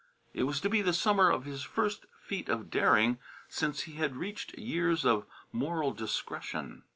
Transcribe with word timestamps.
It 0.33 0.45
was 0.45 0.59
to 0.61 0.67
be 0.67 0.81
the 0.81 0.93
summer 0.95 1.29
of 1.29 1.45
his 1.45 1.61
first 1.61 2.07
feat 2.23 2.49
of 2.49 2.71
daring 2.71 3.19
since 3.47 3.81
he 3.81 3.93
had 3.97 4.15
reached 4.15 4.57
years 4.57 5.05
of 5.05 5.27
moral 5.51 5.91
discretion. 5.91 6.81